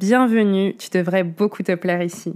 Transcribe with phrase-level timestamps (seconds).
[0.00, 2.32] bienvenue, tu devrais beaucoup te plaire ici.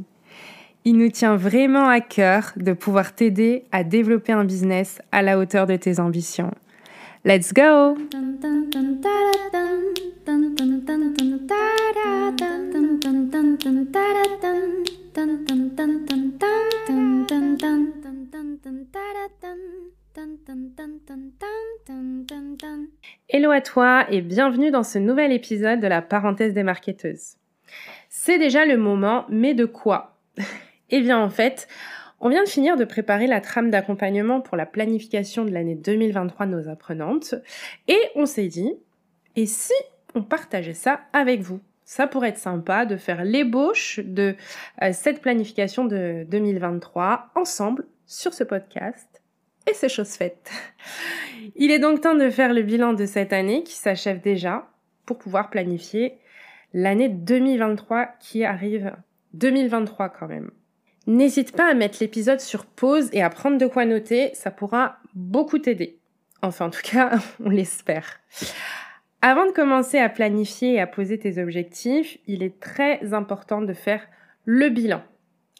[0.84, 5.38] Il nous tient vraiment à cœur de pouvoir t'aider à développer un business à la
[5.38, 6.50] hauteur de tes ambitions.
[7.24, 7.96] Let's go
[23.30, 27.36] Hello à toi et bienvenue dans ce nouvel épisode de la parenthèse des marketeuses.
[28.08, 30.16] C'est déjà le moment, mais de quoi
[30.90, 31.68] Eh bien en fait,
[32.20, 36.46] on vient de finir de préparer la trame d'accompagnement pour la planification de l'année 2023
[36.46, 37.34] de nos apprenantes
[37.88, 38.72] et on s'est dit,
[39.36, 39.74] et si
[40.14, 41.60] on partageait ça avec vous?
[41.84, 44.36] Ça pourrait être sympa de faire l'ébauche de
[44.82, 49.22] euh, cette planification de 2023 ensemble sur ce podcast.
[49.68, 50.50] Et c'est chose faite.
[51.56, 54.66] Il est donc temps de faire le bilan de cette année qui s'achève déjà
[55.04, 56.14] pour pouvoir planifier
[56.74, 58.92] l'année 2023 qui arrive.
[59.32, 60.50] 2023 quand même.
[61.06, 64.98] N'hésite pas à mettre l'épisode sur pause et à prendre de quoi noter, ça pourra
[65.14, 65.98] beaucoup t'aider.
[66.42, 68.20] Enfin, en tout cas, on l'espère.
[69.22, 73.72] Avant de commencer à planifier et à poser tes objectifs, il est très important de
[73.72, 74.06] faire
[74.44, 75.02] le bilan.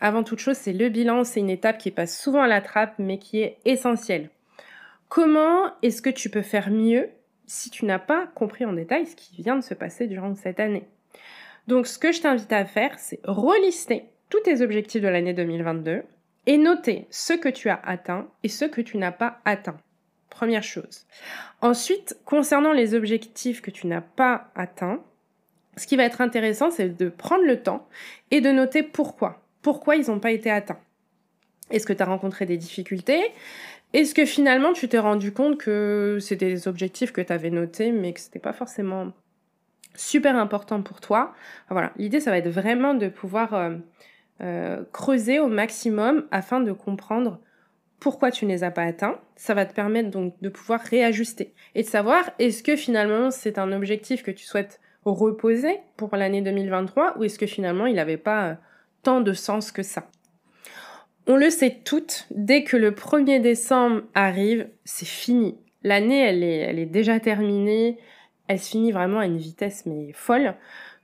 [0.01, 2.95] Avant toute chose, c'est le bilan, c'est une étape qui passe souvent à la trappe,
[2.98, 4.31] mais qui est essentielle.
[5.09, 7.09] Comment est-ce que tu peux faire mieux
[7.47, 10.61] si tu n'as pas compris en détail ce qui vient de se passer durant cette
[10.61, 10.89] année?
[11.67, 16.03] Donc, ce que je t'invite à faire, c'est relister tous tes objectifs de l'année 2022
[16.47, 19.79] et noter ce que tu as atteint et ce que tu n'as pas atteint.
[20.29, 21.07] Première chose.
[21.61, 25.01] Ensuite, concernant les objectifs que tu n'as pas atteints,
[25.77, 27.86] ce qui va être intéressant, c'est de prendre le temps
[28.30, 29.42] et de noter pourquoi.
[29.63, 30.80] Pourquoi ils n'ont pas été atteints.
[31.70, 33.23] Est-ce que tu as rencontré des difficultés?
[33.92, 37.92] Est-ce que finalement tu t'es rendu compte que c'était des objectifs que tu avais notés
[37.92, 39.13] mais que ce n'était pas forcément
[39.94, 41.34] super important pour toi
[41.70, 43.77] Voilà, l'idée ça va être vraiment de pouvoir euh,
[44.42, 47.40] euh, creuser au maximum afin de comprendre
[48.00, 49.18] pourquoi tu ne les as pas atteints.
[49.36, 53.58] Ça va te permettre donc de pouvoir réajuster et de savoir est-ce que finalement c'est
[53.58, 58.16] un objectif que tu souhaites reposer pour l'année 2023 ou est-ce que finalement il n'avait
[58.16, 58.55] pas euh,
[59.02, 60.08] tant de sens que ça?
[61.26, 65.56] On le sait toutes, dès que le 1er décembre arrive, c'est fini.
[65.82, 67.98] L'année, elle est, elle est déjà terminée,
[68.48, 70.55] elle se finit vraiment à une vitesse mais folle.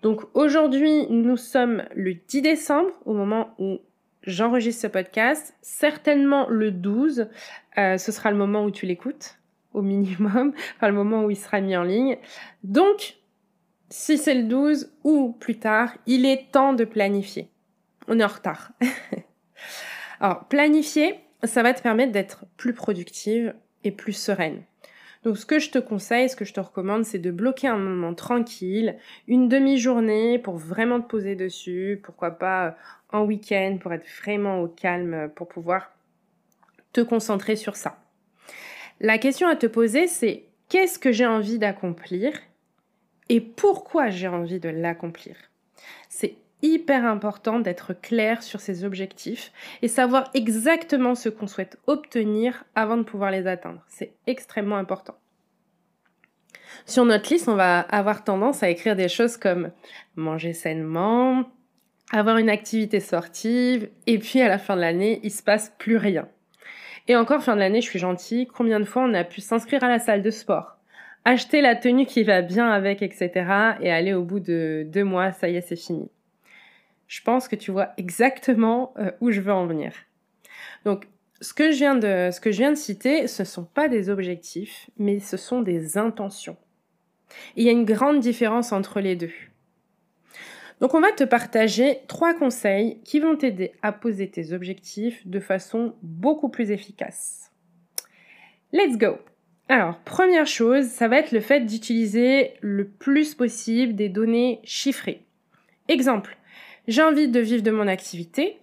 [0.02, 3.80] Donc aujourd'hui, nous sommes le 10 décembre, au moment où
[4.22, 5.54] j'enregistre ce podcast.
[5.62, 7.28] Certainement le 12,
[7.78, 9.38] euh, ce sera le moment où tu l'écoutes,
[9.74, 12.18] au minimum, enfin le moment où il sera mis en ligne.
[12.64, 13.16] Donc,
[13.90, 17.50] si c'est le 12 ou plus tard, il est temps de planifier.
[18.08, 18.72] On est en retard.
[20.20, 24.62] Alors, planifier, ça va te permettre d'être plus productive et plus sereine.
[25.22, 27.76] Donc ce que je te conseille, ce que je te recommande, c'est de bloquer un
[27.76, 28.96] moment tranquille,
[29.28, 32.70] une demi-journée pour vraiment te poser dessus, pourquoi pas euh,
[33.12, 35.92] en week-end pour être vraiment au calme, euh, pour pouvoir
[36.92, 37.98] te concentrer sur ça.
[39.00, 42.32] La question à te poser, c'est qu'est-ce que j'ai envie d'accomplir
[43.28, 45.36] et pourquoi j'ai envie de l'accomplir?
[46.62, 52.96] Hyper important d'être clair sur ses objectifs et savoir exactement ce qu'on souhaite obtenir avant
[52.96, 53.82] de pouvoir les atteindre.
[53.88, 55.14] C'est extrêmement important.
[56.86, 59.70] Sur notre liste, on va avoir tendance à écrire des choses comme
[60.16, 61.44] manger sainement,
[62.12, 65.96] avoir une activité sportive, et puis à la fin de l'année, il se passe plus
[65.96, 66.28] rien.
[67.08, 69.82] Et encore fin de l'année, je suis gentille, combien de fois on a pu s'inscrire
[69.84, 70.76] à la salle de sport,
[71.24, 73.30] acheter la tenue qui va bien avec, etc.
[73.80, 76.08] et aller au bout de deux mois, ça y est, c'est fini
[77.10, 79.92] je pense que tu vois exactement euh, où je veux en venir.
[80.84, 81.08] Donc,
[81.40, 83.88] ce que, je viens de, ce que je viens de citer, ce ne sont pas
[83.88, 86.56] des objectifs, mais ce sont des intentions.
[87.56, 89.32] il y a une grande différence entre les deux.
[90.80, 95.40] Donc on va te partager trois conseils qui vont t'aider à poser tes objectifs de
[95.40, 97.50] façon beaucoup plus efficace.
[98.72, 99.18] Let's go
[99.68, 105.24] Alors, première chose, ça va être le fait d'utiliser le plus possible des données chiffrées.
[105.88, 106.36] Exemple,
[106.88, 108.58] j'ai envie de vivre de mon activité.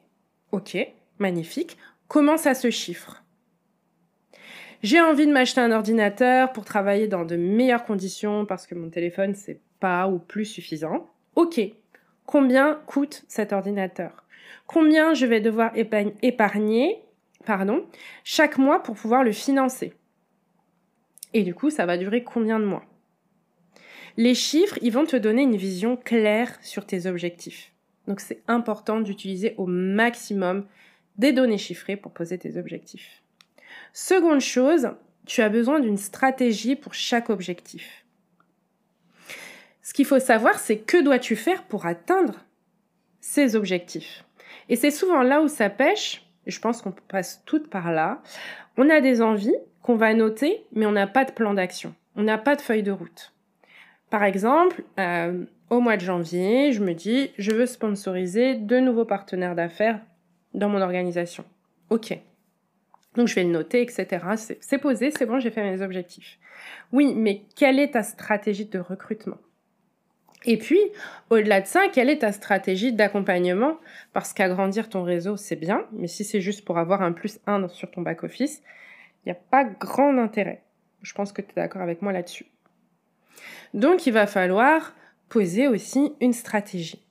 [0.51, 0.77] Ok,
[1.19, 1.77] magnifique.
[2.07, 3.23] Comment ça se chiffre?
[4.83, 8.89] J'ai envie de m'acheter un ordinateur pour travailler dans de meilleures conditions parce que mon
[8.89, 11.09] téléphone c'est pas ou plus suffisant.
[11.35, 11.59] Ok,
[12.25, 14.23] combien coûte cet ordinateur?
[14.67, 17.01] Combien je vais devoir épargner
[17.47, 17.85] pardon,
[18.23, 19.93] chaque mois pour pouvoir le financer?
[21.33, 22.83] Et du coup, ça va durer combien de mois?
[24.17, 27.71] Les chiffres, ils vont te donner une vision claire sur tes objectifs.
[28.07, 30.65] Donc c'est important d'utiliser au maximum
[31.17, 33.21] des données chiffrées pour poser tes objectifs.
[33.93, 34.89] Seconde chose,
[35.25, 38.05] tu as besoin d'une stratégie pour chaque objectif.
[39.81, 42.45] Ce qu'il faut savoir, c'est que dois-tu faire pour atteindre
[43.19, 44.23] ces objectifs?
[44.69, 48.21] Et c'est souvent là où ça pêche, je pense qu'on passe toutes par là.
[48.77, 51.95] On a des envies qu'on va noter, mais on n'a pas de plan d'action.
[52.15, 53.33] On n'a pas de feuille de route.
[54.09, 59.05] Par exemple, euh, au mois de janvier, je me dis, je veux sponsoriser deux nouveaux
[59.05, 59.99] partenaires d'affaires
[60.53, 61.43] dans mon organisation.
[61.89, 62.17] Ok.
[63.15, 64.25] Donc je vais le noter, etc.
[64.59, 66.37] C'est posé, c'est bon, j'ai fait mes objectifs.
[66.91, 69.37] Oui, mais quelle est ta stratégie de recrutement?
[70.45, 70.79] Et puis,
[71.29, 73.77] au-delà de ça, quelle est ta stratégie d'accompagnement?
[74.13, 77.67] Parce qu'agrandir ton réseau, c'est bien, mais si c'est juste pour avoir un plus 1
[77.69, 78.61] sur ton back-office,
[79.25, 80.63] il n'y a pas grand intérêt.
[81.01, 82.45] Je pense que tu es d'accord avec moi là-dessus.
[83.73, 84.95] Donc il va falloir
[85.29, 87.03] poser aussi une stratégie.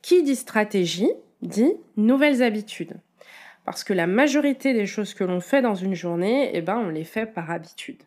[0.00, 1.10] Qui dit stratégie
[1.42, 2.94] dit nouvelles habitudes.
[3.64, 6.88] Parce que la majorité des choses que l'on fait dans une journée, eh ben, on
[6.88, 8.02] les fait par habitude.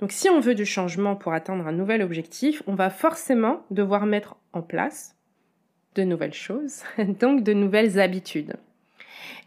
[0.00, 4.06] Donc si on veut du changement pour atteindre un nouvel objectif, on va forcément devoir
[4.06, 5.16] mettre en place
[5.94, 8.56] de nouvelles choses, donc de nouvelles habitudes.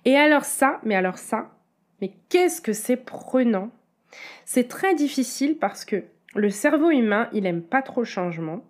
[0.05, 1.51] Et alors ça, mais alors ça,
[2.01, 3.69] mais qu'est-ce que c'est prenant?
[4.45, 6.03] C'est très difficile parce que
[6.35, 8.63] le cerveau humain, il aime pas trop le changement.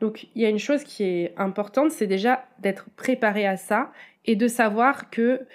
[0.00, 3.92] Donc il y a une chose qui est importante, c'est déjà d'être préparé à ça
[4.24, 5.46] et de savoir que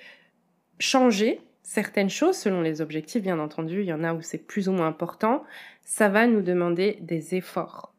[0.80, 4.68] changer certaines choses selon les objectifs, bien entendu, il y en a où c'est plus
[4.68, 5.44] ou moins important,
[5.84, 7.94] ça va nous demander des efforts.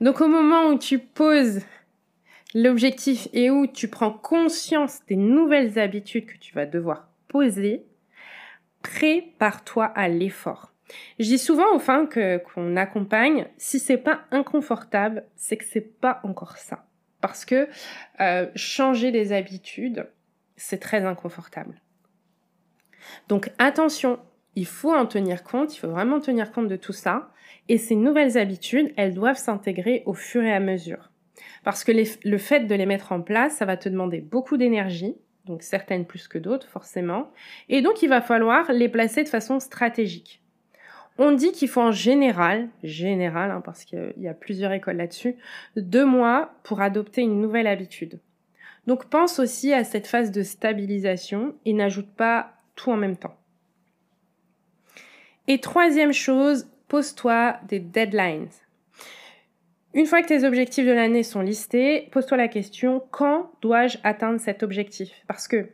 [0.00, 1.60] Donc au moment où tu poses
[2.54, 7.84] l'objectif et où tu prends conscience des nouvelles habitudes que tu vas devoir poser,
[8.82, 10.71] prépare-toi à l'effort.
[11.18, 16.20] Je dis souvent aux femmes qu'on accompagne, si c'est pas inconfortable, c'est que c'est pas
[16.24, 16.86] encore ça.
[17.20, 17.68] Parce que
[18.20, 20.08] euh, changer des habitudes,
[20.56, 21.80] c'est très inconfortable.
[23.28, 24.18] Donc attention,
[24.54, 27.30] il faut en tenir compte, il faut vraiment tenir compte de tout ça.
[27.68, 31.10] Et ces nouvelles habitudes, elles doivent s'intégrer au fur et à mesure.
[31.64, 35.14] Parce que le fait de les mettre en place, ça va te demander beaucoup d'énergie,
[35.46, 37.30] donc certaines plus que d'autres forcément.
[37.68, 40.41] Et donc il va falloir les placer de façon stratégique.
[41.24, 45.36] On dit qu'il faut en général, général, hein, parce qu'il y a plusieurs écoles là-dessus,
[45.76, 48.18] deux mois pour adopter une nouvelle habitude.
[48.88, 53.36] Donc pense aussi à cette phase de stabilisation et n'ajoute pas tout en même temps.
[55.46, 58.48] Et troisième chose, pose-toi des deadlines.
[59.94, 64.40] Une fois que tes objectifs de l'année sont listés, pose-toi la question quand dois-je atteindre
[64.40, 65.12] cet objectif?
[65.28, 65.68] Parce que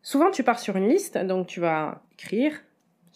[0.00, 2.62] souvent tu pars sur une liste, donc tu vas écrire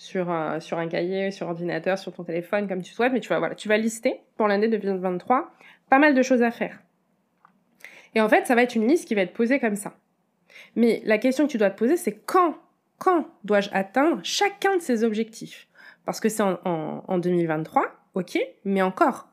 [0.01, 3.39] sur sur un cahier, sur ordinateur, sur ton téléphone, comme tu souhaites, mais tu vas,
[3.39, 5.53] voilà, tu vas lister pour l'année 2023
[5.91, 6.79] pas mal de choses à faire.
[8.15, 9.93] Et en fait, ça va être une liste qui va être posée comme ça.
[10.75, 12.55] Mais la question que tu dois te poser, c'est quand,
[12.99, 15.69] quand dois-je atteindre chacun de ces objectifs?
[16.07, 19.29] Parce que c'est en, en 2023, ok, mais encore.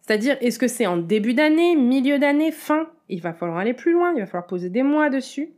[0.00, 2.90] C'est-à-dire, est-ce que c'est en début d'année, milieu d'année, fin?
[3.08, 5.52] Il va falloir aller plus loin, il va falloir poser des mois dessus.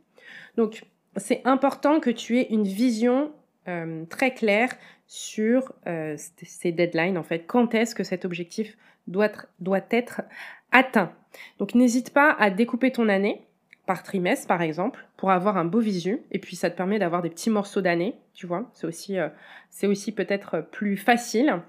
[0.57, 0.83] Donc,
[1.15, 3.31] c'est important que tu aies une vision
[3.67, 4.69] euh, très clair
[5.07, 8.77] sur euh, ces deadlines, en fait, quand est-ce que cet objectif
[9.07, 10.21] doit, doit être
[10.71, 11.13] atteint?
[11.59, 13.47] Donc n'hésite pas à découper ton année
[13.85, 17.21] par trimestre, par exemple, pour avoir un beau visu, et puis ça te permet d'avoir
[17.21, 19.29] des petits morceaux d'année, tu vois, c'est aussi, euh,
[19.83, 21.61] aussi peut-être plus facile.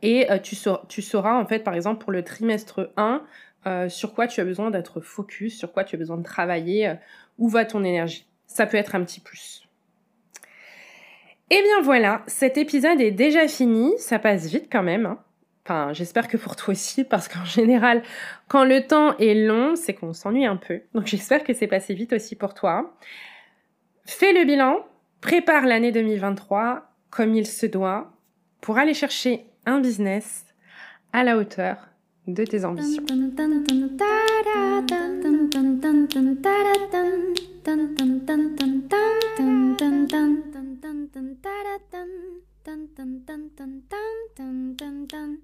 [0.00, 0.56] Et tu,
[0.88, 4.70] tu sauras, en fait, par exemple, pour le trimestre 1, sur quoi tu as besoin
[4.70, 6.94] d'être focus, sur quoi tu as besoin de travailler,
[7.36, 8.26] où va ton énergie?
[8.46, 9.67] Ça peut être un petit plus.
[11.50, 15.06] Et eh bien voilà, cet épisode est déjà fini, ça passe vite quand même.
[15.06, 15.18] Hein.
[15.64, 18.02] Enfin, j'espère que pour toi aussi, parce qu'en général,
[18.48, 20.80] quand le temps est long, c'est qu'on s'ennuie un peu.
[20.94, 22.94] Donc j'espère que c'est passé vite aussi pour toi.
[24.04, 24.78] Fais le bilan,
[25.22, 28.12] prépare l'année 2023 comme il se doit
[28.60, 30.44] pour aller chercher un business
[31.14, 31.88] à la hauteur
[32.26, 33.04] de tes ambitions.
[37.68, 43.42] Dun dun dun dun dun dun dun dun dun dun dun dun dun dun dun
[43.56, 43.72] dun
[44.36, 45.38] dun dun dun